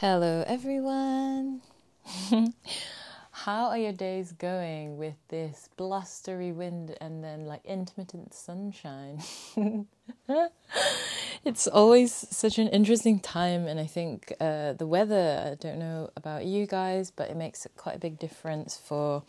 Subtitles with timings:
[0.00, 1.60] Hello, everyone.
[3.32, 9.20] How are your days going with this blustery wind and then like intermittent sunshine?
[11.44, 16.10] it's always such an interesting time, and I think uh, the weather, I don't know
[16.16, 19.24] about you guys, but it makes quite a big difference for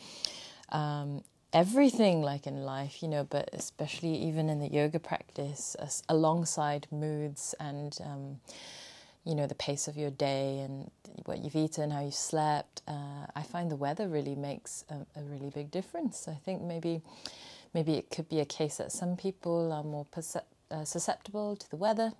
[0.71, 5.75] um, everything like in life, you know, but especially even in the yoga practice,
[6.07, 7.97] alongside moods and.
[8.05, 8.39] Um,
[9.29, 10.89] you know the pace of your day and
[11.25, 12.81] what you've eaten, how you slept.
[12.87, 16.27] Uh, I find the weather really makes a, a, really big difference.
[16.27, 17.03] I think maybe
[17.75, 21.69] maybe it could be a case that some people are more percep- uh, susceptible to
[21.69, 22.13] the weather,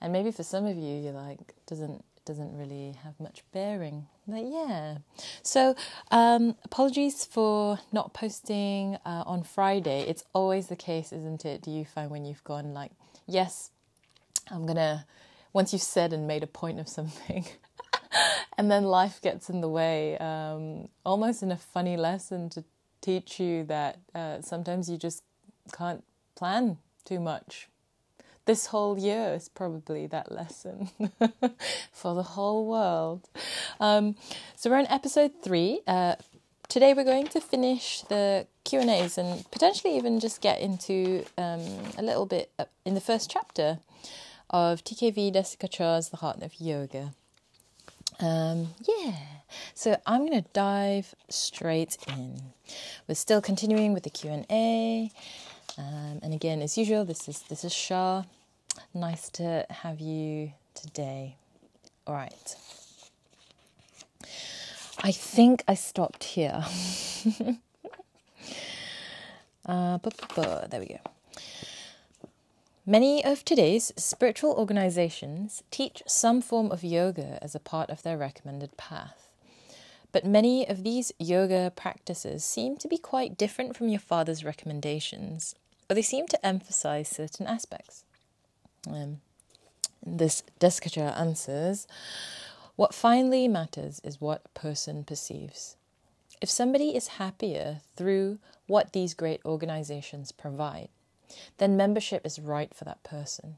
[0.00, 4.08] and maybe for some of you, you're like doesn't doesn't really have much bearing.
[4.26, 4.98] But yeah,
[5.42, 5.76] so
[6.10, 10.00] um, apologies for not posting uh, on Friday.
[10.08, 11.62] It's always the case, isn't it?
[11.62, 12.90] Do you find when you've gone like,
[13.28, 13.70] yes,
[14.50, 15.06] I'm gonna
[15.52, 17.44] once you've said and made a point of something,
[18.58, 22.64] and then life gets in the way, um, almost in a funny lesson to
[23.00, 25.22] teach you that uh, sometimes you just
[25.72, 27.68] can't plan too much.
[28.46, 30.90] This whole year is probably that lesson
[31.92, 33.28] for the whole world.
[33.78, 34.16] Um,
[34.56, 35.80] so we're in episode three.
[35.86, 36.16] Uh,
[36.68, 41.24] today we're going to finish the Q and A's and potentially even just get into
[41.38, 41.60] um,
[41.98, 43.78] a little bit uh, in the first chapter
[44.50, 47.14] of TKV Desikachar's The Heart of Yoga.
[48.18, 49.16] Um, yeah,
[49.74, 52.42] so I'm going to dive straight in.
[53.08, 55.10] We're still continuing with the Q and A,
[55.78, 58.24] um, and again, as usual, this is this is Shah.
[58.92, 61.36] Nice to have you today.
[62.06, 62.56] All right.
[65.02, 66.62] I think I stopped here.
[69.66, 69.98] uh,
[70.68, 70.98] there we go.
[72.86, 78.16] Many of today's spiritual organizations teach some form of yoga as a part of their
[78.16, 79.28] recommended path.
[80.12, 85.54] But many of these yoga practices seem to be quite different from your father's recommendations,
[85.90, 88.04] or they seem to emphasize certain aspects.
[88.88, 89.20] Um,
[90.04, 91.86] this Desikachar answers
[92.76, 95.76] What finally matters is what a person perceives.
[96.40, 100.88] If somebody is happier through what these great organizations provide,
[101.58, 103.56] then membership is right for that person.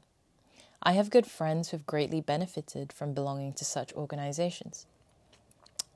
[0.81, 4.85] I have good friends who have greatly benefited from belonging to such organizations.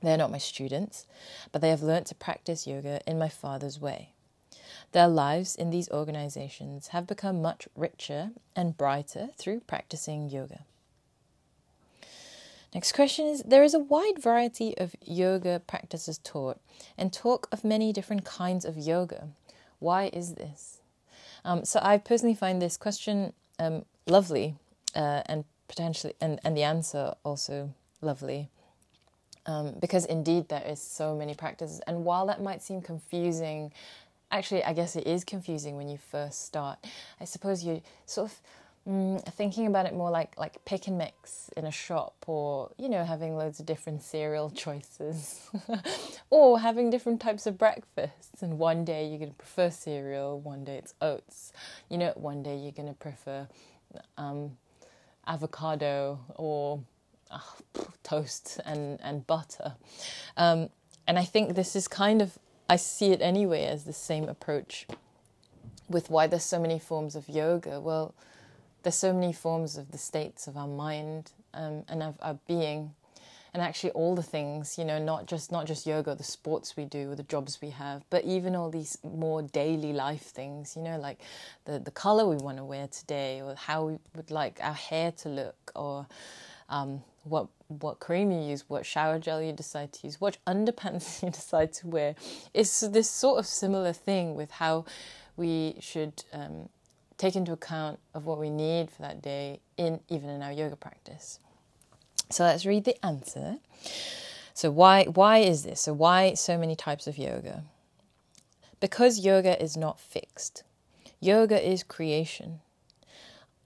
[0.02, 1.06] They are not my students,
[1.52, 4.10] but they have learnt to practice yoga in my father's way.
[4.92, 10.62] Their lives in these organizations have become much richer and brighter through practicing yoga.
[12.74, 16.59] Next question is There is a wide variety of yoga practices taught
[16.98, 19.30] and talk of many different kinds of yoga.
[19.80, 20.77] Why is this?
[21.47, 24.56] Um, so I personally find this question um, lovely
[24.94, 28.50] uh, and potentially, and, and the answer also lovely.
[29.46, 33.72] Um, because indeed there is so many practices, and while that might seem confusing,
[34.30, 36.80] actually I guess it is confusing when you first start.
[37.22, 38.38] I suppose you sort of
[38.88, 42.88] Mm, thinking about it more like like pick and mix in a shop, or you
[42.88, 45.50] know, having loads of different cereal choices,
[46.30, 48.42] or having different types of breakfasts.
[48.42, 51.52] And one day you're going to prefer cereal, one day it's oats.
[51.90, 53.50] You know, one day you're going to prefer
[54.18, 54.52] um,
[55.26, 56.80] avocado or
[57.30, 57.40] uh,
[58.03, 59.76] toast and and butter.
[60.38, 60.70] Um,
[61.06, 62.40] and I think this is kind of
[62.70, 64.88] I see it anyway as the same approach
[65.90, 67.81] with why there's so many forms of yoga.
[67.81, 68.16] Well
[68.88, 72.90] there's so many forms of the states of our mind um, and of our being
[73.53, 76.86] and actually all the things you know not just not just yoga the sports we
[76.86, 80.97] do the jobs we have but even all these more daily life things you know
[80.97, 81.20] like
[81.66, 85.12] the the color we want to wear today or how we would like our hair
[85.12, 86.08] to look or
[86.70, 91.22] um, what what cream you use, what shower gel you decide to use, what underpants
[91.24, 92.16] you decide to wear.
[92.53, 94.86] It's this sort of similar thing with how
[95.36, 96.70] we should um,
[97.17, 100.75] take into account of what we need for that day in even in our yoga
[100.75, 101.40] practice.
[102.29, 103.58] So let's read the answer.
[104.53, 105.81] So why why is this?
[105.81, 107.64] So why so many types of yoga?
[108.79, 110.64] Because yoga is not fixed.
[111.19, 112.59] Yoga is creation.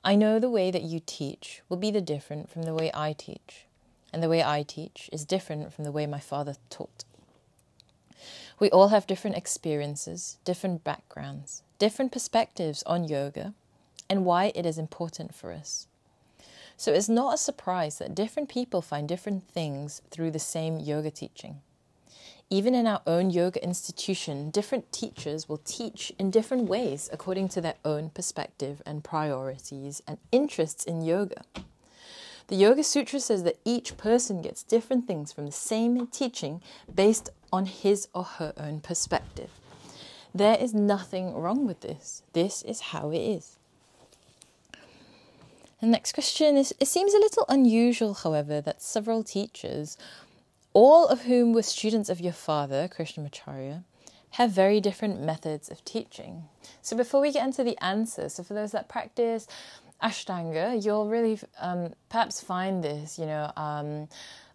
[0.04, 3.14] I know the way that you teach will be the different from the way I
[3.14, 3.66] teach,
[4.12, 7.04] and the way I teach is different from the way my father taught.
[8.62, 13.56] We all have different experiences, different backgrounds, different perspectives on yoga
[14.08, 15.88] and why it is important for us.
[16.78, 21.10] So it's not a surprise that different people find different things through the same yoga
[21.10, 21.62] teaching.
[22.52, 27.62] Even in our own yoga institution, different teachers will teach in different ways according to
[27.62, 31.46] their own perspective and priorities and interests in yoga.
[32.52, 36.62] The Yoga Sutra says that each person gets different things from the same teaching
[36.94, 39.50] based on his or her own perspective.
[40.34, 42.24] There is nothing wrong with this.
[42.34, 43.58] This is how it is.
[45.82, 49.98] The next question is It seems a little unusual, however, that several teachers,
[50.74, 53.84] all of whom were students of your father, Krishnamacharya,
[54.32, 56.44] have very different methods of teaching.
[56.82, 59.48] So, before we get into the answer, so for those that practice
[60.02, 63.20] Ashtanga, you'll really um, perhaps find this.
[63.20, 64.08] You know, um,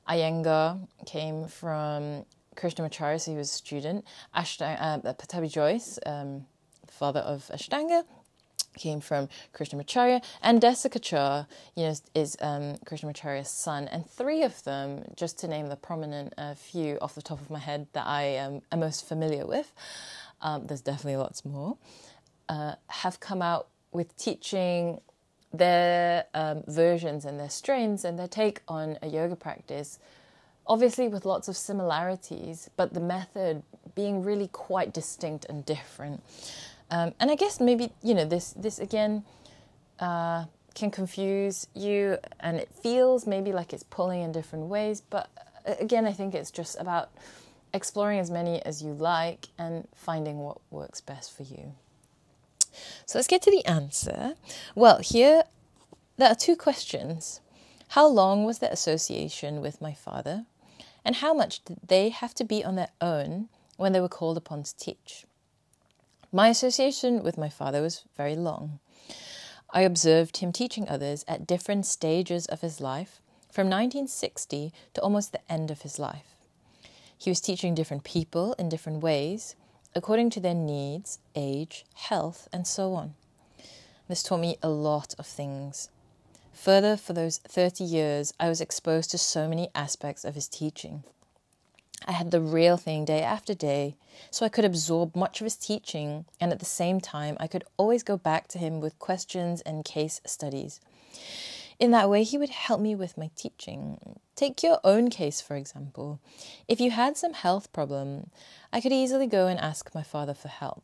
[0.09, 2.25] Iyengar came from
[2.57, 4.05] Krishnamacharya, so he was a student.
[4.35, 6.47] Ashtanga, uh, Pattabhi Jois, um,
[6.87, 8.05] the father of Ashtanga,
[8.77, 13.89] came from Krishnamacharya, and Desikachar, you know, is um, Krishnamacharya's son.
[13.89, 17.51] And three of them, just to name the prominent uh, few off the top of
[17.51, 19.73] my head that I um, am most familiar with,
[20.41, 21.77] um, there's definitely lots more,
[22.49, 25.01] uh, have come out with teaching
[25.53, 29.99] their um, versions and their strains and their take on a yoga practice,
[30.67, 33.63] obviously with lots of similarities, but the method
[33.95, 36.23] being really quite distinct and different.
[36.91, 39.25] Um, and I guess maybe you know this this again
[39.99, 45.01] uh, can confuse you, and it feels maybe like it's pulling in different ways.
[45.01, 45.29] But
[45.67, 47.11] uh, again, I think it's just about
[47.75, 51.75] exploring as many as you like and finding what works best for you.
[53.05, 54.35] So let's get to the answer.
[54.75, 55.45] Well, here
[56.19, 57.41] there are two questions.
[57.89, 60.45] How long was the association with my father?
[61.07, 64.37] And how much did they have to be on their own when they were called
[64.37, 65.25] upon to teach?
[66.33, 68.81] My association with my father was very long.
[69.71, 73.21] I observed him teaching others at different stages of his life,
[73.53, 76.35] from 1960 to almost the end of his life.
[77.17, 79.55] He was teaching different people in different ways,
[79.95, 83.15] according to their needs, age, health, and so on.
[84.09, 85.89] This taught me a lot of things.
[86.57, 91.05] Further, for those 30 years, I was exposed to so many aspects of his teaching.
[92.07, 93.97] I had the real thing day after day,
[94.31, 97.65] so I could absorb much of his teaching, and at the same time, I could
[97.77, 100.81] always go back to him with questions and case studies.
[101.79, 104.19] In that way, he would help me with my teaching.
[104.35, 106.21] Take your own case, for example.
[106.67, 108.31] If you had some health problem,
[108.73, 110.83] I could easily go and ask my father for help.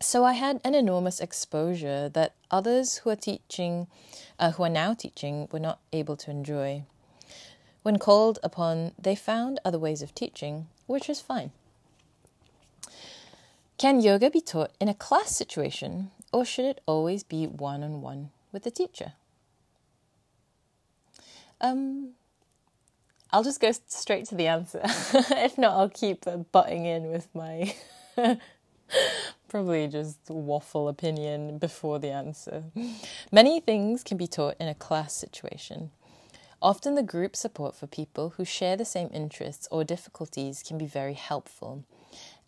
[0.00, 3.88] So I had an enormous exposure that others who are teaching,
[4.38, 6.84] uh, who are now teaching, were not able to enjoy.
[7.82, 11.50] When called upon, they found other ways of teaching, which is fine.
[13.76, 18.00] Can yoga be taught in a class situation, or should it always be one on
[18.00, 19.14] one with the teacher?
[21.60, 22.10] Um,
[23.32, 24.80] I'll just go straight to the answer.
[24.84, 27.74] if not, I'll keep butting in with my
[29.48, 32.64] probably just waffle opinion before the answer.
[33.32, 35.90] Many things can be taught in a class situation.
[36.60, 40.86] Often, the group support for people who share the same interests or difficulties can be
[40.86, 41.84] very helpful,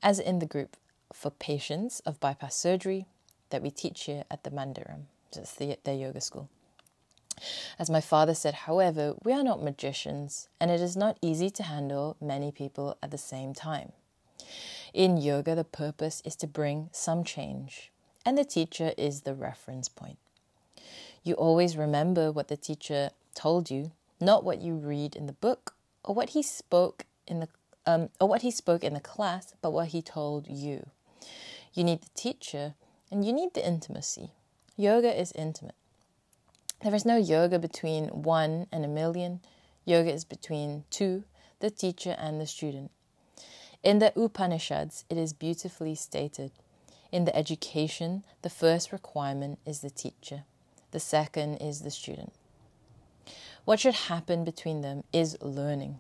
[0.03, 0.77] as in the group
[1.13, 3.07] for patients of bypass surgery
[3.51, 6.49] that we teach here at the Mandiram, just the, their yoga school.
[7.79, 11.63] As my father said, however, we are not magicians, and it is not easy to
[11.63, 13.93] handle many people at the same time.
[14.93, 17.93] In yoga, the purpose is to bring some change,
[18.25, 20.19] and the teacher is the reference point.
[21.23, 25.75] You always remember what the teacher told you not what you read in the book
[26.05, 27.49] or what he spoke in the
[27.87, 30.91] um, or what he spoke in the class, but what he told you.
[31.73, 32.75] You need the teacher
[33.11, 34.31] and you need the intimacy.
[34.77, 35.75] Yoga is intimate.
[36.83, 39.41] There is no yoga between one and a million.
[39.85, 41.25] Yoga is between two,
[41.61, 42.91] the teacher and the student.
[43.83, 46.53] In the Upanishads, it is beautifully stated.
[47.11, 50.45] In the education, the first requirement is the teacher,
[50.91, 52.33] the second is the student.
[53.65, 55.99] What should happen between them is learning.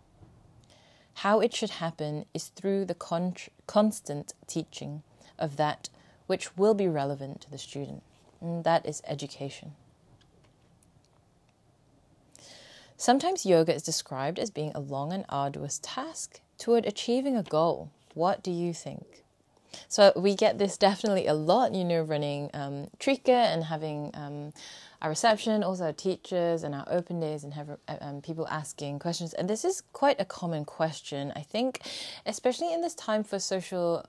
[1.14, 3.34] How it should happen is through the con-
[3.66, 5.02] constant teaching
[5.38, 5.88] of that
[6.26, 8.02] which will be relevant to the student,
[8.42, 9.72] and that is education.
[12.96, 17.90] Sometimes yoga is described as being a long and arduous task toward achieving a goal.
[18.14, 19.24] What do you think?
[19.88, 24.52] So we get this definitely a lot, you know, running um, Trika and having um,
[25.00, 29.32] our reception, also our teachers and our open days, and have um, people asking questions.
[29.32, 31.80] And this is quite a common question, I think,
[32.26, 34.04] especially in this time for social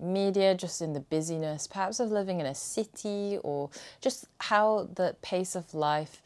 [0.00, 5.16] media, just in the busyness, perhaps of living in a city, or just how the
[5.22, 6.22] pace of life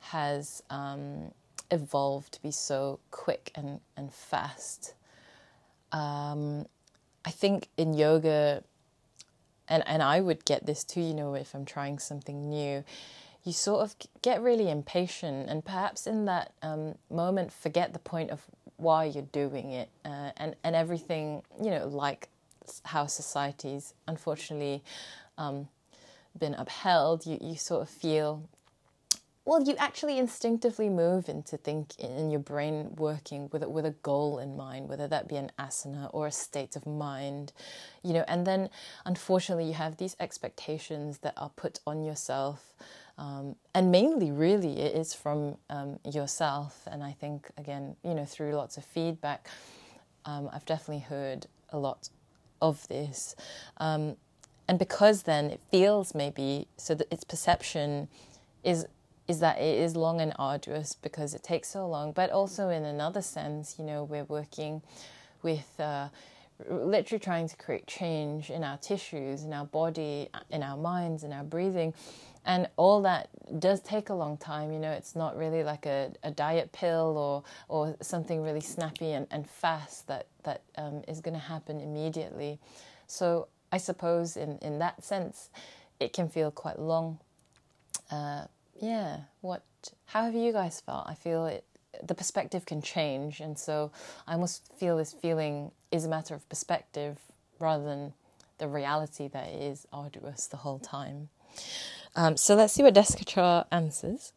[0.00, 1.32] has um,
[1.70, 4.94] evolved to be so quick and, and fast.
[5.94, 6.66] Um,
[7.24, 8.64] I think in yoga,
[9.68, 12.84] and, and I would get this too, you know, if I'm trying something new,
[13.44, 18.30] you sort of get really impatient and perhaps in that um, moment forget the point
[18.30, 18.42] of
[18.76, 22.28] why you're doing it uh, and, and everything, you know, like
[22.84, 24.82] how society's unfortunately
[25.38, 25.68] um,
[26.38, 28.42] been upheld, you, you sort of feel
[29.46, 33.90] well, you actually instinctively move into think in your brain working with a, with a
[33.90, 37.52] goal in mind, whether that be an asana or a state of mind,
[38.02, 38.24] you know.
[38.26, 38.70] And then,
[39.04, 42.74] unfortunately, you have these expectations that are put on yourself,
[43.18, 46.88] um, and mainly, really, it is from um, yourself.
[46.90, 49.48] And I think, again, you know, through lots of feedback,
[50.24, 52.08] um, I've definitely heard a lot
[52.62, 53.36] of this,
[53.76, 54.16] um,
[54.66, 58.08] and because then it feels maybe so that its perception
[58.62, 58.86] is
[59.26, 62.12] is that it is long and arduous because it takes so long.
[62.12, 64.82] But also, in another sense, you know, we're working
[65.42, 66.08] with uh,
[66.68, 71.32] literally trying to create change in our tissues, in our body, in our minds, in
[71.32, 71.94] our breathing.
[72.46, 74.70] And all that does take a long time.
[74.72, 79.12] You know, it's not really like a, a diet pill or or something really snappy
[79.12, 82.58] and, and fast that that um, is going to happen immediately.
[83.06, 85.48] So I suppose in in that sense,
[85.98, 87.18] it can feel quite long.
[88.10, 88.44] Uh,
[88.80, 89.62] yeah, what
[90.06, 91.06] how have you guys felt?
[91.06, 91.64] I feel it
[92.02, 93.92] the perspective can change and so
[94.26, 97.18] I almost feel this feeling is a matter of perspective
[97.60, 98.12] rather than
[98.58, 101.28] the reality that it is arduous the whole time.
[102.16, 104.32] Um, so let's see what Desikachar answers.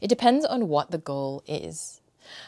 [0.00, 2.00] It depends on what the goal is.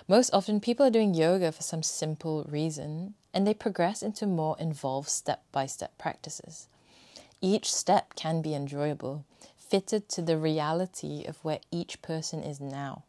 [0.09, 4.57] Most often, people are doing yoga for some simple reason and they progress into more
[4.59, 6.69] involved step by step practices.
[7.41, 9.25] Each step can be enjoyable,
[9.71, 13.05] fitted to the reality of where each person is now.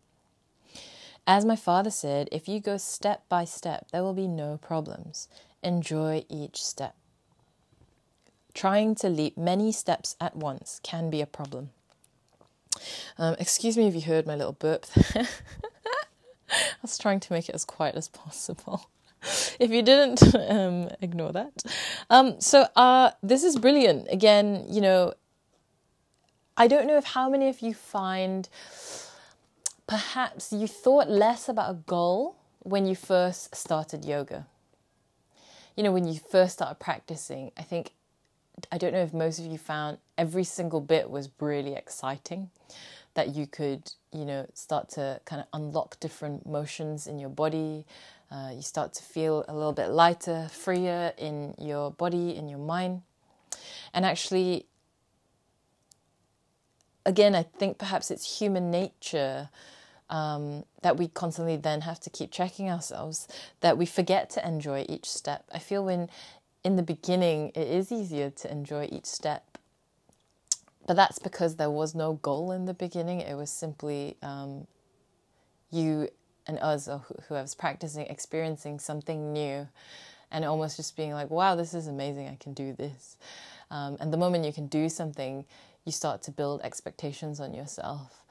[1.26, 5.28] As my father said, if you go step by step, there will be no problems.
[5.62, 6.96] Enjoy each step.
[8.54, 11.72] Trying to leap many steps at once can be a problem.
[13.18, 14.86] Um, excuse me if you heard my little burp.
[15.14, 15.28] there.
[16.50, 18.90] I was trying to make it as quiet as possible.
[19.60, 21.64] if you didn't, um, ignore that.
[22.10, 24.08] Um, so uh, this is brilliant.
[24.10, 25.14] Again, you know,
[26.60, 28.50] I don't know if how many of you find
[29.86, 34.48] perhaps you thought less about a goal when you first started yoga.
[35.76, 37.92] You know, when you first started practicing, I think,
[38.72, 42.50] I don't know if most of you found every single bit was really exciting.
[43.14, 47.86] That you could, you know, start to kind of unlock different motions in your body.
[48.32, 52.60] Uh, you start to feel a little bit lighter, freer in your body, in your
[52.60, 53.04] mind.
[53.94, 54.66] And actually,
[57.08, 59.50] again, I think perhaps it's human nature
[60.10, 63.28] um, that we constantly then have to keep checking ourselves,
[63.62, 65.46] that we forget to enjoy each step.
[65.52, 66.10] I feel when
[66.64, 69.58] in the beginning it is easier to enjoy each step,
[70.86, 73.22] but that's because there was no goal in the beginning.
[73.22, 74.68] It was simply um,
[75.72, 76.10] you
[76.46, 79.68] and us, or whoever's practicing, experiencing something new,
[80.32, 83.18] and almost just being like, wow, this is amazing, I can do this.
[83.72, 85.46] Um, and the moment you can do something,
[85.88, 88.24] you start to build expectations on yourself.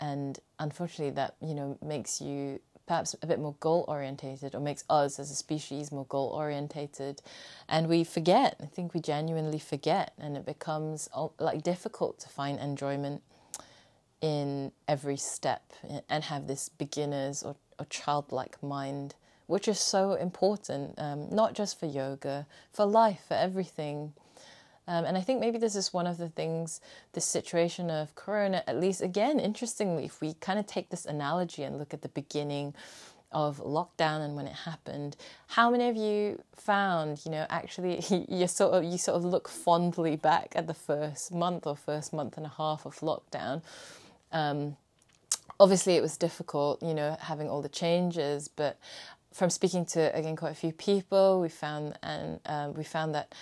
[0.00, 4.84] And unfortunately that you know makes you perhaps a bit more goal orientated or makes
[4.88, 7.22] us as a species more goal orientated
[7.68, 12.58] and we forget i think we genuinely forget and it becomes like difficult to find
[12.58, 13.22] enjoyment
[14.20, 15.72] in every step
[16.08, 19.14] and have this beginners or, or childlike mind
[19.46, 24.12] which is so important um, not just for yoga for life for everything
[24.92, 26.82] um, and I think maybe this is one of the things,
[27.14, 31.62] this situation of Corona, at least again, interestingly, if we kind of take this analogy
[31.62, 32.74] and look at the beginning
[33.32, 38.46] of lockdown and when it happened, how many of you found, you know, actually you
[38.46, 42.36] sort of you sort of look fondly back at the first month or first month
[42.36, 43.62] and a half of lockdown?
[44.30, 44.76] Um,
[45.58, 48.78] obviously, it was difficult, you know, having all the changes, but
[49.32, 53.32] from speaking to again quite a few people, we found and um, we found that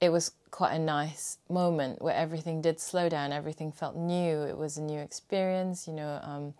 [0.00, 4.42] it was quite a nice moment where everything did slow down, everything felt new.
[4.42, 6.20] It was a new experience, you know.
[6.22, 6.54] Um,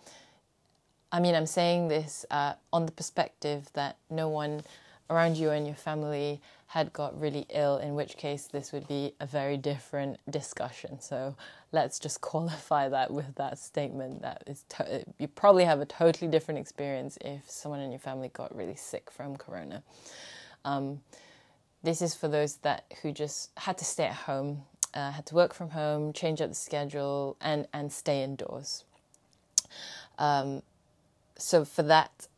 [1.12, 4.62] I mean, I'm saying this uh, on the perspective that no one
[5.08, 9.14] around you and your family had got really ill, in which case this would be
[9.20, 11.00] a very different discussion.
[11.00, 11.36] So
[11.72, 16.30] let's just qualify that with that statement that is to- you probably have a totally
[16.30, 19.82] different experience if someone in your family got really sick from corona.
[20.64, 21.00] Um,
[21.82, 24.62] this is for those that who just had to stay at home,
[24.94, 28.84] uh, had to work from home, change up the schedule, and and stay indoors.
[30.18, 30.62] Um,
[31.36, 32.28] so for that,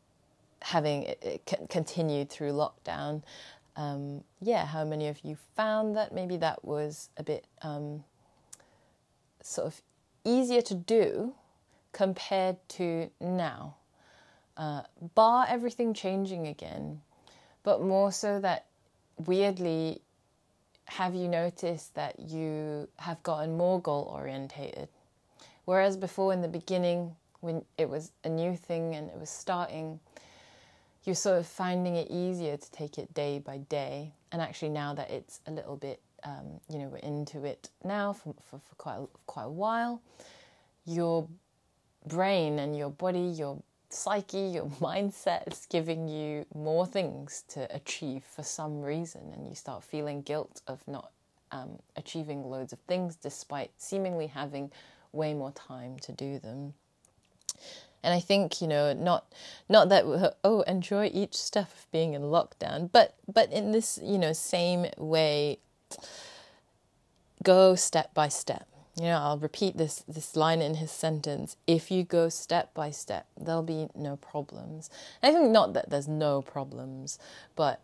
[0.63, 3.23] having it, it continued through lockdown,
[3.77, 8.03] um, yeah, how many of you found that maybe that was a bit um,
[9.41, 9.81] sort of
[10.25, 11.35] easier to do
[11.93, 13.77] compared to now.
[14.57, 14.83] Uh,
[15.15, 17.01] bar everything changing again,
[17.63, 18.67] but more so that
[19.27, 20.01] weirdly,
[20.87, 24.89] have you noticed that you have gotten more goal orientated?
[25.65, 30.01] Whereas before in the beginning, when it was a new thing and it was starting,
[31.05, 34.13] you're sort of finding it easier to take it day by day.
[34.33, 38.13] And actually, now that it's a little bit, um, you know, we're into it now
[38.13, 40.03] for, for, for quite, a, quite a while,
[40.85, 41.29] your
[42.07, 48.25] brain and your body, your psyche, your mindset is giving you more things to achieve
[48.25, 51.11] for some reason, and you start feeling guilt of not
[51.51, 54.71] um, achieving loads of things despite seemingly having
[55.13, 56.75] way more time to do them.
[58.03, 59.27] And I think you know not
[59.69, 64.19] not that oh enjoy each step of being in lockdown, but but in this you
[64.19, 65.59] know same way,
[67.43, 68.68] go step by step
[68.99, 71.57] you know, I'll repeat this this line in his sentence.
[71.67, 74.91] If you go step by step, there'll be no problems.
[75.23, 77.19] I think not that there's no problems,
[77.55, 77.81] but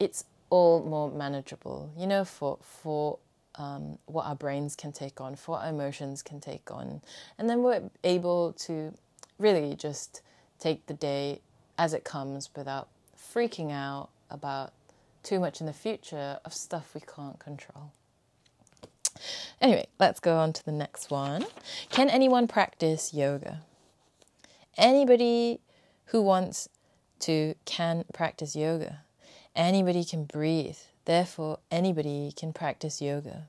[0.00, 1.92] it's all more manageable.
[1.96, 3.18] You know, for for
[3.54, 7.00] um, what our brains can take on, for what our emotions can take on,
[7.38, 8.92] and then we're able to
[9.38, 10.20] really just
[10.58, 11.40] take the day
[11.78, 14.72] as it comes without freaking out about
[15.22, 17.92] too much in the future of stuff we can't control.
[19.60, 21.44] Anyway, let's go on to the next one.
[21.90, 23.60] Can anyone practice yoga?
[24.78, 25.60] Anybody
[26.06, 26.68] who wants
[27.20, 29.00] to can practice yoga.
[29.54, 30.78] Anybody can breathe.
[31.04, 33.48] Therefore, anybody can practice yoga.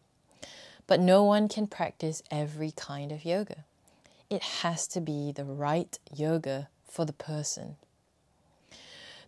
[0.86, 3.64] But no one can practice every kind of yoga.
[4.30, 7.78] It has to be the right yoga for the person.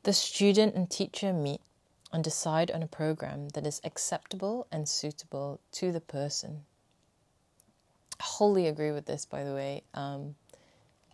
[0.03, 1.61] The student and teacher meet
[2.11, 6.65] and decide on a program that is acceptable and suitable to the person.
[8.19, 9.83] Wholly agree with this, by the way.
[9.93, 10.35] Um,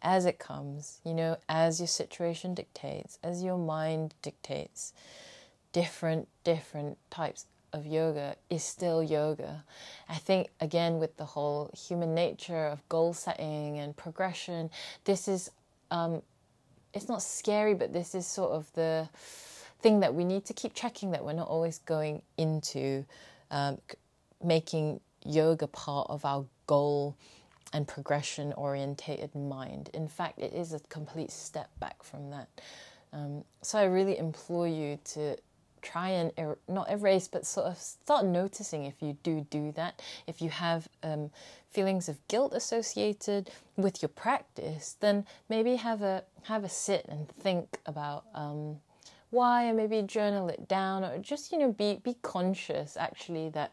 [0.02, 4.94] as it comes, you know, as your situation dictates, as your mind dictates,
[5.74, 9.64] different, different types of yoga is still yoga.
[10.08, 14.70] I think, again, with the whole human nature of goal setting and progression,
[15.04, 15.52] this is,
[15.92, 16.22] um,
[16.94, 19.10] it's not scary, but this is sort of the,
[19.82, 23.06] thing that we need to keep checking that we're not always going into
[23.52, 23.78] um,
[24.44, 27.16] making yoga part of our goal
[27.74, 29.90] and progression orientated mind.
[29.96, 32.48] In fact, it is a complete step back from that.
[33.12, 35.36] Um, so I really implore you to
[35.82, 40.00] try and er- not erase, but sort of start noticing if you do do that.
[40.28, 41.32] If you have um,
[41.72, 47.28] feelings of guilt associated with your practice, then maybe have a have a sit and
[47.30, 48.26] think about.
[48.36, 48.80] Um,
[49.32, 53.72] why and maybe journal it down or just you know be be conscious actually that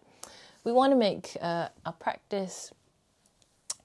[0.65, 2.73] we want to make uh, our practice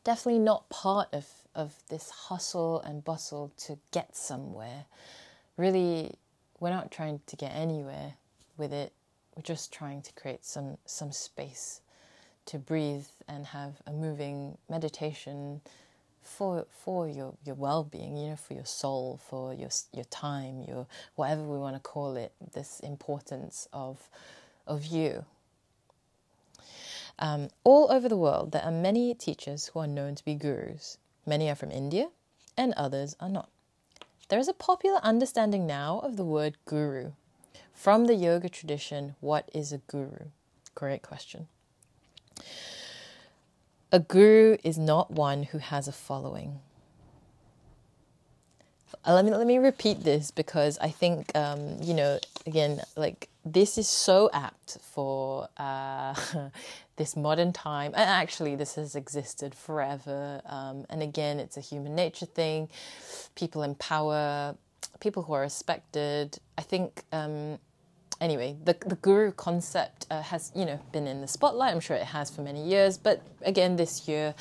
[0.03, 4.85] definitely not part of of this hustle and bustle to get somewhere.
[5.57, 6.13] Really
[6.59, 8.13] we're not trying to get anywhere
[8.57, 8.93] with it.
[9.35, 11.81] We're just trying to create some some space
[12.45, 15.61] to breathe and have a moving meditation
[16.21, 20.85] for for your your well-being you know for your soul for your your time your
[21.15, 24.07] whatever we want to call it this importance of
[24.67, 25.25] of you
[27.21, 30.97] um, all over the world there are many teachers who are known to be gurus.
[31.25, 32.09] Many are from india
[32.57, 33.49] and others are not.
[34.27, 37.11] There is a popular understanding now of the word guru
[37.73, 40.27] from the yoga tradition what is a guru?
[40.75, 41.47] Great question.
[43.91, 46.59] A guru is not one who has a following.
[49.03, 53.29] Uh, let me let me repeat this because I think um, you know again like
[53.43, 56.13] this is so apt for uh,
[56.97, 57.93] this modern time.
[57.95, 60.41] And actually, this has existed forever.
[60.45, 62.69] Um, and again, it's a human nature thing.
[63.35, 64.55] People in power,
[64.99, 66.37] people who are respected.
[66.57, 67.57] I think um,
[68.21, 71.73] anyway, the the guru concept uh, has you know been in the spotlight.
[71.73, 74.35] I'm sure it has for many years, but again this year,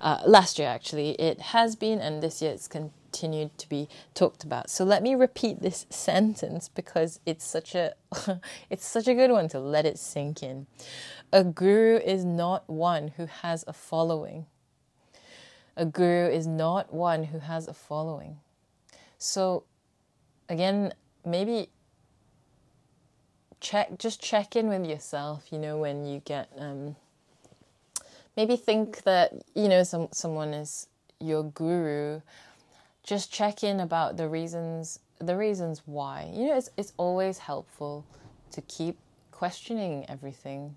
[0.00, 2.66] uh, last year actually, it has been, and this year it's
[3.06, 4.70] continued to be talked about.
[4.70, 7.94] So let me repeat this sentence because it's such a
[8.70, 10.66] it's such a good one to let it sink in.
[11.32, 14.46] A guru is not one who has a following.
[15.76, 18.38] A guru is not one who has a following.
[19.18, 19.64] So
[20.48, 20.92] again,
[21.24, 21.70] maybe
[23.60, 26.94] check just check in with yourself you know when you get um,
[28.36, 30.88] maybe think that you know some someone is
[31.18, 32.20] your guru
[33.06, 38.04] just check in about the reasons the reasons why you know it's it's always helpful
[38.50, 38.98] to keep
[39.30, 40.76] questioning everything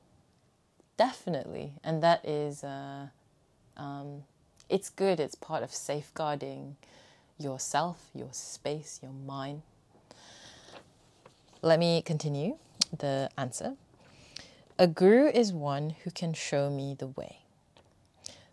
[0.98, 3.08] definitely and that is uh,
[3.78, 4.24] um,
[4.70, 6.76] It's good, it's part of safeguarding
[7.40, 9.64] yourself, your space, your mind.
[11.64, 12.58] Let me continue
[12.96, 13.76] the answer.
[14.78, 17.40] A guru is one who can show me the way.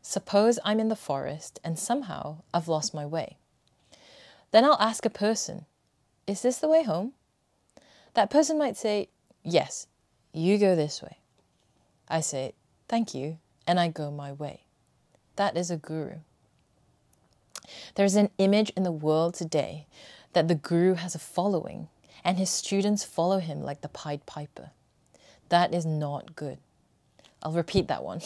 [0.00, 3.36] Suppose I'm in the forest and somehow I've lost my way.
[4.50, 5.66] Then I'll ask a person,
[6.26, 7.12] Is this the way home?
[8.14, 9.08] That person might say,
[9.42, 9.86] Yes,
[10.32, 11.18] you go this way.
[12.08, 12.54] I say,
[12.88, 14.62] Thank you, and I go my way.
[15.36, 16.18] That is a guru.
[17.94, 19.86] There's an image in the world today
[20.32, 21.88] that the guru has a following
[22.24, 24.70] and his students follow him like the Pied Piper.
[25.48, 26.58] That is not good.
[27.42, 28.20] I'll repeat that one.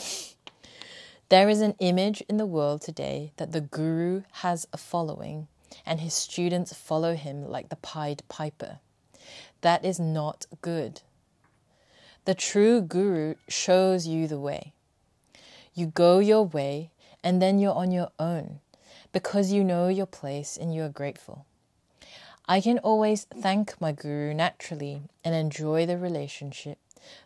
[1.29, 5.49] there is an image in the world today that the guru has a following
[5.87, 8.81] and his students follow him like the Pied Piper.
[9.61, 11.03] That is not good.
[12.25, 14.73] The true guru shows you the way.
[15.75, 16.91] You go your way
[17.23, 18.61] and then you're on your own
[19.13, 21.47] because you know your place and you are grateful.
[22.47, 26.79] I can always thank my guru naturally and enjoy the relationship,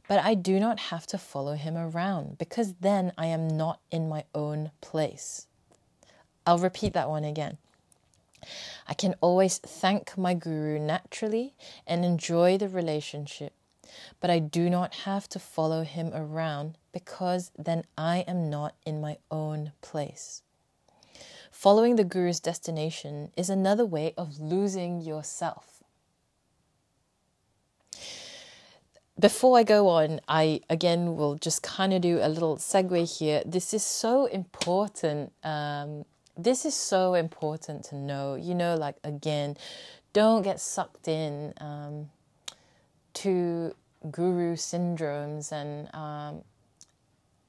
[0.07, 4.09] but I do not have to follow him around because then I am not in
[4.09, 5.47] my own place.
[6.47, 7.57] I'll repeat that one again.
[8.87, 11.55] I can always thank my guru naturally
[11.87, 13.53] and enjoy the relationship,
[14.21, 19.01] but I do not have to follow him around because then I am not in
[19.01, 20.43] my own place.
[21.51, 25.83] Following the Guru's destination is another way of losing yourself.
[29.19, 33.43] Before I go on, I again will just kind of do a little segue here.
[33.47, 35.33] This is so important.
[35.45, 36.05] Um,
[36.37, 38.35] this is so important to know.
[38.35, 39.57] You know, like again,
[40.13, 42.11] don't get sucked in um,
[43.15, 43.75] to
[44.11, 46.43] guru syndromes and um,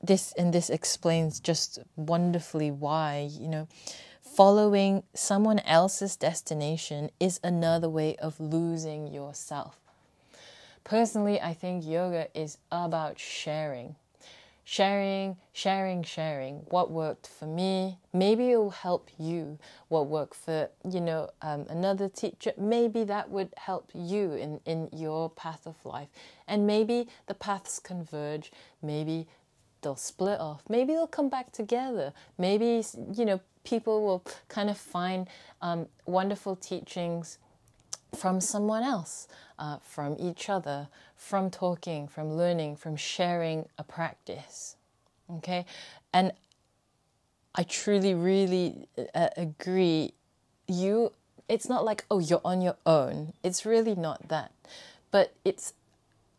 [0.01, 3.67] this and this explains just wonderfully why you know
[4.21, 9.79] following someone else's destination is another way of losing yourself
[10.83, 13.95] personally i think yoga is about sharing
[14.65, 17.99] sharing sharing sharing what worked for me.
[18.11, 22.51] Maybe it will help you what worked for you know um, another teacher.
[22.57, 26.09] Maybe that would help you in in your path of life.
[26.47, 28.51] And maybe the paths converge.
[28.81, 29.27] Maybe
[29.85, 30.63] they'll split off.
[30.67, 32.11] Maybe they'll come back together.
[32.37, 35.27] Maybe, you know, people will kind of find
[35.61, 37.37] um, wonderful teachings
[38.15, 44.75] from someone else, uh, from each other, from talking, from learning, from sharing a practice.
[45.37, 45.65] Okay?
[46.13, 46.31] And
[47.53, 50.13] I truly, really uh, agree.
[50.67, 51.11] You,
[51.47, 53.33] it's not like, oh, you're on your own.
[53.43, 54.51] It's really not that.
[55.11, 55.73] But it's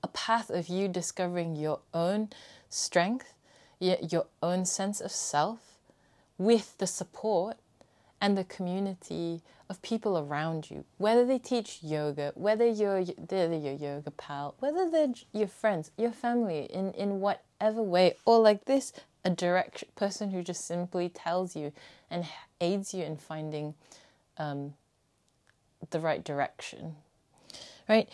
[0.02, 2.29] a path of you discovering your own
[2.68, 3.33] strength
[3.79, 5.59] your own sense of self
[6.38, 7.57] with the support
[8.20, 10.85] and the community of people around you.
[10.98, 16.12] Whether they teach yoga, whether you're they're your yoga pal, whether they're your friends, your
[16.12, 18.92] family, in, in whatever way, or like this,
[19.24, 21.72] a direct person who just simply tells you
[22.11, 22.26] and
[22.61, 23.74] aids you in finding
[24.38, 24.74] um,
[25.90, 26.96] the right direction.
[27.88, 28.09] Right?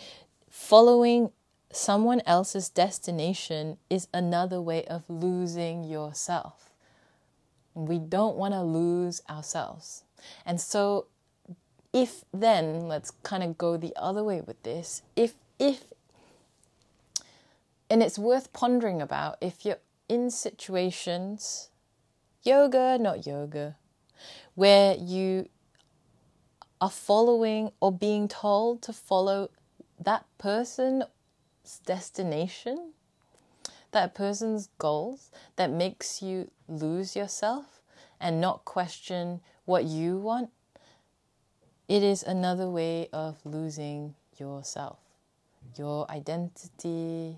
[0.49, 1.31] Following
[1.71, 6.69] someone else's destination is another way of losing yourself.
[7.75, 10.03] We don't want to lose ourselves.
[10.45, 11.07] And so
[11.93, 15.03] if then let's kind of go the other way with this.
[15.15, 15.93] If if
[17.89, 19.77] and it's worth pondering about if you're
[20.09, 21.69] in situations
[22.43, 23.75] yoga, not yoga,
[24.55, 25.47] where you
[26.81, 29.49] are following or being told to follow
[29.99, 31.05] that person's
[31.85, 32.91] destination,
[33.91, 37.81] that person's goals that makes you lose yourself
[38.19, 40.49] and not question what you want,
[41.87, 44.99] it is another way of losing yourself,
[45.77, 47.37] your identity,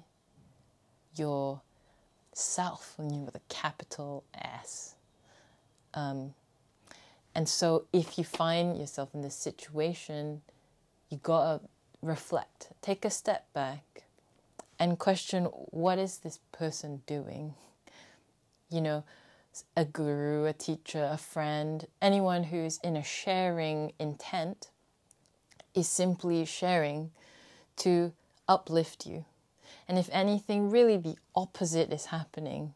[1.15, 1.62] your
[2.34, 4.95] self, with a capital S.
[5.93, 6.34] Um,
[7.34, 10.41] and so, if you find yourself in this situation,
[11.10, 11.62] you gotta
[12.01, 14.03] reflect, take a step back,
[14.79, 17.55] and question what is this person doing?
[18.69, 19.03] You know,
[19.76, 24.70] a guru, a teacher, a friend, anyone who's in a sharing intent
[25.74, 27.12] is simply sharing
[27.78, 28.13] to
[28.48, 29.26] uplift you.
[29.88, 32.74] And if anything, really the opposite is happening,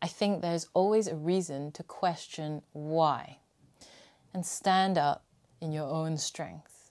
[0.00, 3.38] I think there's always a reason to question why
[4.32, 5.24] and stand up
[5.60, 6.90] in your own strength.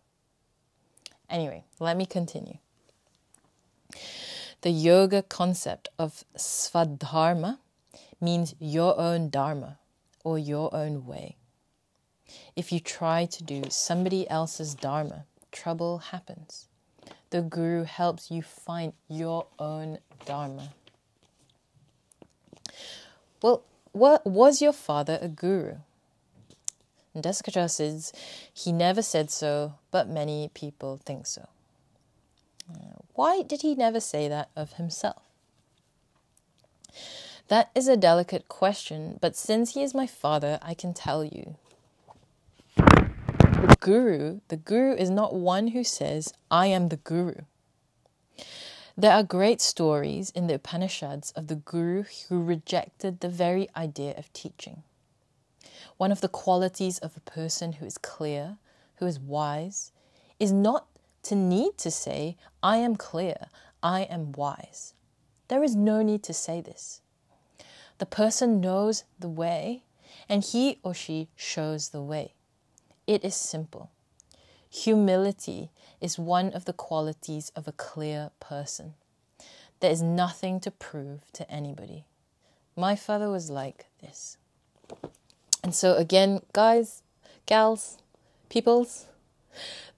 [1.30, 2.58] Anyway, let me continue.
[4.62, 7.60] The yoga concept of svadharma
[8.22, 9.78] means your own dharma
[10.24, 11.36] or your own way.
[12.56, 16.68] If you try to do somebody else's dharma, trouble happens.
[17.30, 20.74] The guru helps you find your own dharma.
[23.42, 25.76] Well, what was your father a guru?
[27.16, 28.12] Desikachar says
[28.54, 31.48] he never said so, but many people think so.
[33.14, 35.22] Why did he never say that of himself?
[37.48, 41.58] That is a delicate question, but since he is my father, I can tell you.
[42.76, 47.42] The guru, the guru is not one who says, I am the guru.
[48.98, 54.16] There are great stories in the Upanishads of the guru who rejected the very idea
[54.18, 54.82] of teaching.
[55.98, 58.58] One of the qualities of a person who is clear,
[58.96, 59.92] who is wise,
[60.40, 60.88] is not
[61.24, 63.38] to need to say, I am clear,
[63.84, 64.96] I am wise.
[65.48, 67.02] There is no need to say this.
[67.98, 69.84] The person knows the way,
[70.28, 72.34] and he or she shows the way.
[73.08, 73.92] It is simple.
[74.70, 75.70] Humility
[76.02, 78.96] is one of the qualities of a clear person.
[79.80, 82.06] There is nothing to prove to anybody.
[82.76, 84.38] My father was like this.
[85.64, 87.04] And so, again, guys,
[87.46, 87.98] gals,
[88.50, 89.08] peoples,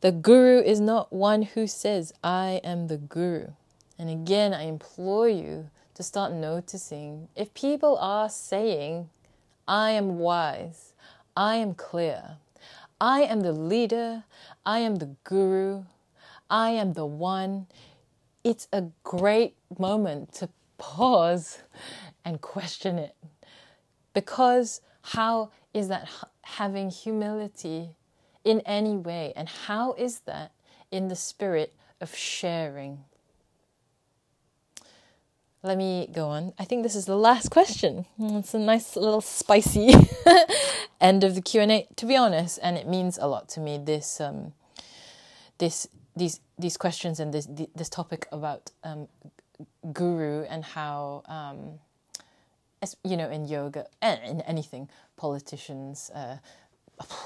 [0.02, 3.48] the guru is not one who says, I am the guru.
[3.98, 9.10] And again, I implore you to start noticing if people are saying,
[9.68, 10.94] I am wise,
[11.36, 12.38] I am clear,
[13.02, 14.24] I am the leader,
[14.64, 15.86] I am the guru,
[16.52, 17.66] I am the one,
[18.44, 21.64] it's a great moment to pause
[22.24, 23.16] and question it.
[24.14, 26.08] Because how is that
[26.44, 27.96] having humility
[28.44, 29.34] in any way?
[29.36, 30.52] And how is that
[30.92, 33.00] in the spirit of sharing?
[35.64, 36.54] Let me go on.
[36.60, 38.06] I think this is the last question.
[38.20, 39.94] It's a nice little spicy
[41.02, 41.88] end of the Q and A.
[41.96, 43.78] To be honest, and it means a lot to me.
[43.78, 44.54] This, um,
[45.58, 49.08] this, these, these questions and this, this topic about um,
[49.92, 51.80] guru and how, um,
[52.82, 56.38] as, you know, in yoga and in anything, politicians, uh,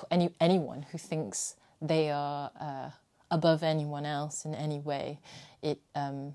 [0.10, 2.89] any anyone who thinks they are uh,
[3.30, 5.20] above anyone else in any way,
[5.62, 6.34] it um,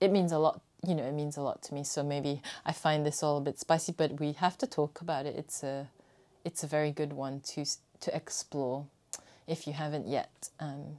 [0.00, 2.72] it means a lot you know it means a lot to me so maybe i
[2.72, 5.88] find this all a bit spicy but we have to talk about it it's a
[6.44, 7.64] it's a very good one to
[8.00, 8.86] to explore
[9.46, 10.98] if you haven't yet um,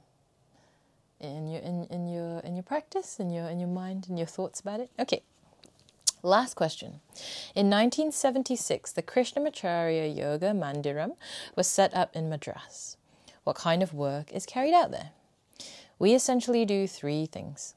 [1.20, 4.26] in your in, in your in your practice in your in your mind and your
[4.26, 5.22] thoughts about it okay
[6.24, 7.00] Last question.
[7.52, 11.16] In 1976, the Krishnamacharya Yoga Mandiram
[11.56, 12.96] was set up in Madras.
[13.42, 15.10] What kind of work is carried out there?
[15.98, 17.74] We essentially do three things.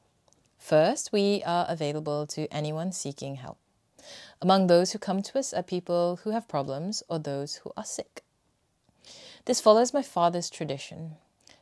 [0.66, 3.60] First, we are available to anyone seeking help.
[4.42, 7.86] Among those who come to us are people who have problems or those who are
[7.86, 8.24] sick.
[9.46, 11.18] This follows my father's tradition.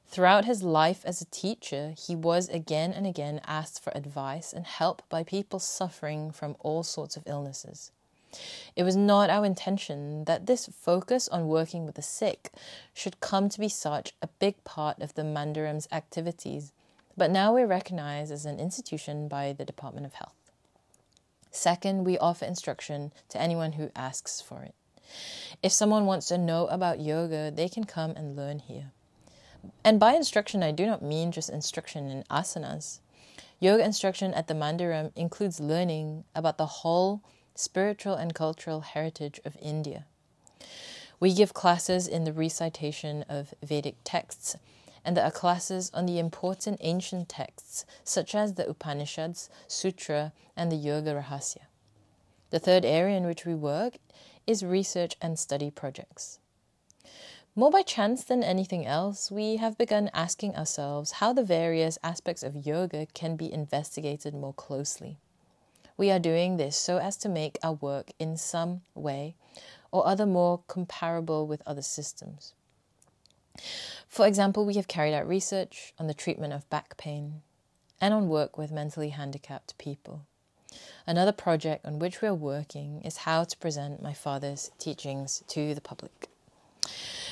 [0.07, 4.65] Throughout his life as a teacher, he was again and again asked for advice and
[4.65, 7.91] help by people suffering from all sorts of illnesses.
[8.73, 12.53] It was not our intention that this focus on working with the sick
[12.93, 16.71] should come to be such a big part of the Mandiram's activities
[17.15, 20.35] but now we're recognized as an institution by the Department of Health.
[21.51, 24.73] Second, we offer instruction to anyone who asks for it.
[25.61, 28.91] If someone wants to know about yoga, they can come and learn here.
[29.83, 32.99] And by instruction, I do not mean just instruction in asanas.
[33.59, 37.21] Yoga instruction at the Mandiram includes learning about the whole
[37.55, 40.05] spiritual and cultural heritage of India.
[41.19, 44.57] We give classes in the recitation of Vedic texts
[45.05, 50.71] and there are classes on the important ancient texts such as the Upanishads, Sutra, and
[50.71, 51.63] the Yoga Rahasya.
[52.49, 53.97] The third area in which we work
[54.45, 56.39] is research and study projects.
[57.55, 62.41] More by chance than anything else, we have begun asking ourselves how the various aspects
[62.41, 65.19] of yoga can be investigated more closely.
[65.95, 69.35] We are doing this so as to make our work in some way
[69.91, 72.55] or other more comparable with other systems.
[74.07, 77.41] For example, we have carried out research on the treatment of back pain
[77.99, 80.25] and on work with mentally handicapped people.
[81.05, 85.75] Another project on which we are working is how to present my father's teachings to
[85.75, 86.29] the public.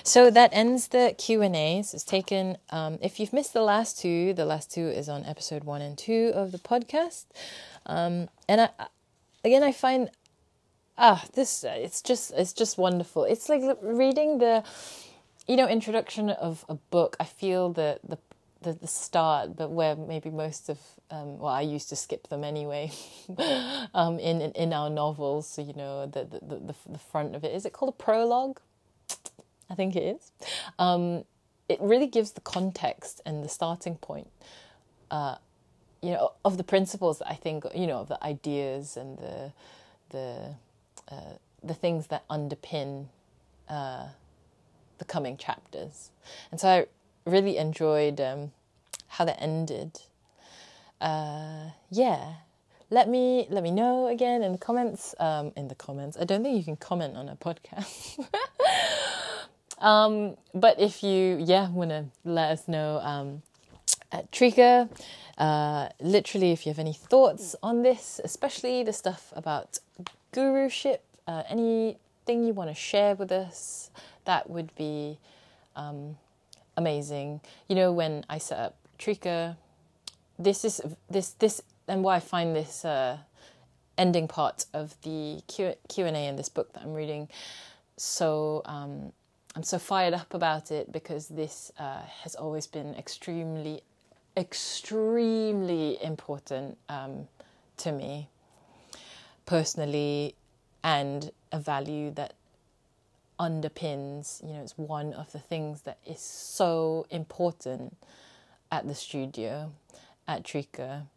[0.04, 1.94] So that ends the Q and A's.
[1.94, 2.58] It's taken.
[2.70, 5.98] Um, if you've missed the last two, the last two is on episode one and
[5.98, 7.26] two of the podcast.
[7.86, 8.70] Um, and I,
[9.44, 10.10] again, I find
[10.98, 13.26] ah this it's just it's just wonderful.
[13.26, 14.64] It's like reading the
[15.52, 18.18] you know, introduction of a book, I feel that the
[18.62, 22.46] the, the start, but where maybe most of um, well, I used to skip them
[22.46, 22.92] anyway.
[23.94, 27.44] um, in, in, in our novels, so you know the, the the the front of
[27.44, 28.62] it is it called a prologue?
[29.70, 30.32] I think it is.
[30.80, 31.26] Um,
[31.68, 34.30] it really gives the context and the starting point.
[35.10, 35.36] Uh,
[36.02, 39.52] you know of the principles I think you know of the ideas and the
[40.12, 40.56] the
[41.10, 43.08] uh, the things that underpin
[43.68, 44.08] uh,
[45.02, 46.12] the coming chapters,
[46.52, 46.86] and so I
[47.26, 48.52] really enjoyed um,
[49.08, 50.00] how that ended.
[51.02, 52.36] Uh, yeah,
[52.92, 55.16] let me let me know again in the comments.
[55.20, 58.24] Um, in the comments, I don't think you can comment on a podcast.
[59.80, 63.42] um, but if you yeah want to let us know um,
[64.12, 64.88] at Trika,
[65.40, 69.80] uh, literally if you have any thoughts on this, especially the stuff about
[70.32, 73.90] guruship, uh, anything you want to share with us,
[74.26, 75.18] that would be
[75.76, 76.18] um,
[76.78, 77.42] amazing.
[77.68, 79.58] You know, when I set up Trika,
[80.38, 83.18] this is this this and why I find this uh,
[83.98, 87.28] ending part of the Q and A in this book that I'm reading
[88.02, 89.12] so um,
[89.56, 93.82] I'm so fired up about it because this uh, has always been extremely,
[94.36, 97.28] extremely important um,
[97.78, 98.30] to me
[99.46, 100.36] personally,
[100.84, 102.34] and a value that
[103.42, 107.98] underpins, you know, it's one of the things that is so important
[108.72, 109.72] at the studio,
[110.28, 111.08] at Trika,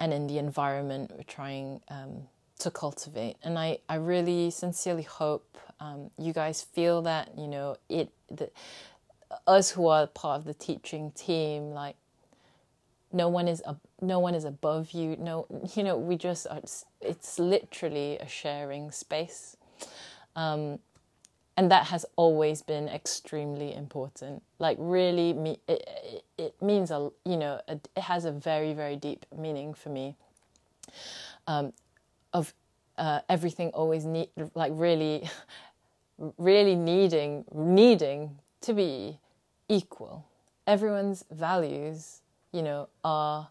[0.00, 2.22] and in the environment we're trying um,
[2.60, 3.36] to cultivate.
[3.44, 8.50] And I, I really sincerely hope um, you guys feel that, you know, it, the,
[9.46, 11.96] us who are part of the teaching team, like,
[13.12, 13.62] no one is
[14.00, 16.60] no one is above you no you know we just are,
[17.00, 19.56] it's literally a sharing space
[20.34, 20.80] um,
[21.56, 24.42] and that has always been extremely important.
[24.58, 28.72] Like really me it, it, it means a you know a, it has a very
[28.72, 30.16] very deep meaning for me
[31.46, 31.72] um,
[32.32, 32.52] of
[32.98, 35.28] uh, everything always need like really
[36.38, 39.18] really needing needing to be
[39.68, 40.26] equal.
[40.66, 42.20] Everyone's values
[42.52, 43.48] you know are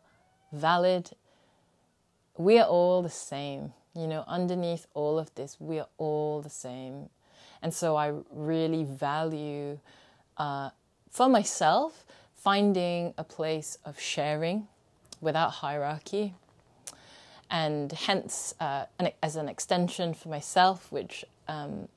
[0.52, 1.12] valid.
[2.38, 6.50] We are all the same you know underneath all of this we are all the
[6.50, 7.10] same
[7.64, 9.80] and so I really value,
[10.38, 10.70] uh,
[11.10, 14.68] for myself, finding a place of sharing
[15.22, 16.34] without hierarchy.
[17.50, 21.88] And hence, uh, an, as an extension for myself, which um,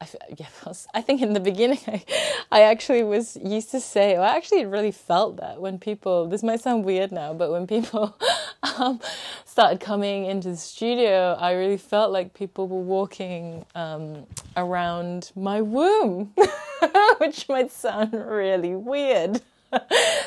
[0.00, 0.46] I, yeah,
[0.92, 2.04] I think in the beginning I,
[2.50, 6.42] I actually was used to say, or I actually really felt that when people, this
[6.42, 8.16] might sound weird now, but when people
[8.62, 9.00] um,
[9.44, 15.60] started coming into the studio, I really felt like people were walking um, around my
[15.60, 16.34] womb,
[17.18, 19.42] which might sound really weird.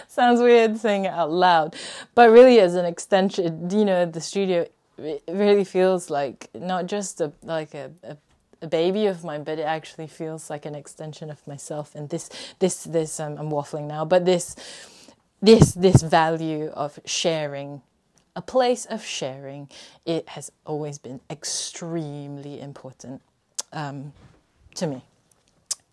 [0.07, 1.75] Sounds weird saying it out loud,
[2.15, 4.65] but really, as an extension, you know, the studio
[4.97, 8.15] it really feels like not just a like a, a
[8.63, 11.93] a baby of mine, but it actually feels like an extension of myself.
[11.93, 14.55] And this, this, this, um, I'm waffling now, but this,
[15.41, 17.81] this, this value of sharing,
[18.35, 19.69] a place of sharing,
[20.05, 23.21] it has always been extremely important
[23.71, 24.13] um,
[24.75, 25.01] to me.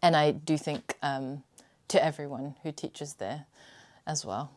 [0.03, 1.43] And I do think um,
[1.89, 3.47] to everyone who teaches there
[4.07, 4.51] as well.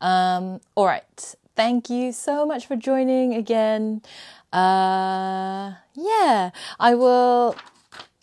[0.00, 1.34] Um, all right.
[1.56, 4.02] Thank you so much for joining again.
[4.52, 7.54] Uh, yeah, I will.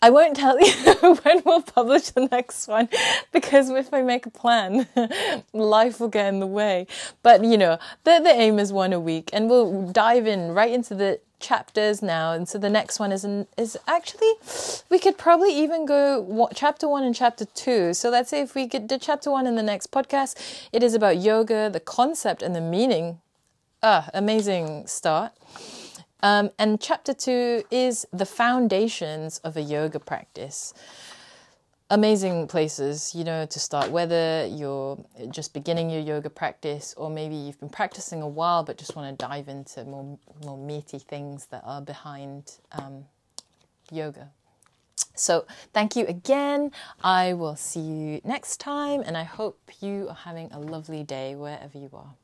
[0.00, 2.88] I won't tell you when we'll publish the next one
[3.32, 4.86] because if I make a plan,
[5.52, 6.86] life will get in the way.
[7.22, 10.72] But you know, the the aim is one a week, and we'll dive in right
[10.72, 12.32] into the chapters now.
[12.32, 14.32] And so the next one is in, is actually
[14.88, 17.94] we could probably even go chapter one and chapter two.
[17.94, 20.36] So let's say if we get did chapter one in the next podcast,
[20.72, 23.20] it is about yoga, the concept and the meaning.
[23.82, 25.32] Ah, amazing start.
[26.22, 30.74] Um, and chapter two is the foundations of a yoga practice.
[31.90, 37.34] Amazing places, you know, to start, whether you're just beginning your yoga practice or maybe
[37.34, 41.46] you've been practicing a while but just want to dive into more, more meaty things
[41.46, 43.04] that are behind um,
[43.90, 44.30] yoga.
[45.14, 46.70] So, thank you again.
[47.02, 51.34] I will see you next time, and I hope you are having a lovely day
[51.34, 52.14] wherever you are.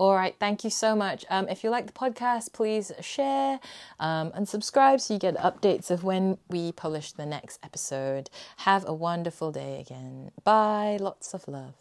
[0.00, 1.26] All right, thank you so much.
[1.28, 3.60] Um, if you like the podcast, please share
[3.98, 8.30] um, and subscribe so you get updates of when we publish the next episode.
[8.64, 10.30] Have a wonderful day again.
[10.42, 10.96] Bye.
[10.98, 11.74] Lots of love.